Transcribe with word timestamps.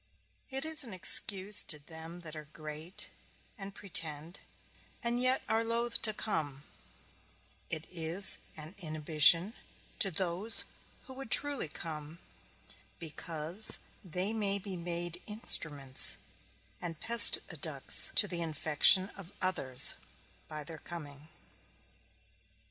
It 0.49 0.65
is 0.65 0.83
an 0.83 0.93
excuse 0.93 1.61
to 1.61 1.77
them 1.77 2.21
that 2.21 2.35
are 2.35 2.47
great, 2.53 3.09
and 3.55 3.75
pretend, 3.75 4.39
and 5.03 5.21
yet 5.21 5.43
are 5.47 5.63
loath 5.63 6.01
to 6.01 6.11
come; 6.11 6.63
it 7.69 7.85
is 7.87 8.39
an 8.57 8.73
inhibition 8.79 9.53
to 9.99 10.09
those 10.09 10.63
who 11.03 11.13
would 11.13 11.29
truly 11.29 11.67
come, 11.67 12.17
because 12.97 13.77
they 14.03 14.33
may 14.33 14.57
be 14.57 14.75
made 14.75 15.21
instruments, 15.27 16.17
and 16.81 16.99
pestiducts, 16.99 18.11
to 18.15 18.27
the 18.27 18.41
infection 18.41 19.09
of 19.09 19.33
others, 19.39 19.93
by 20.47 20.63
their 20.63 20.79
coming. 20.79 21.27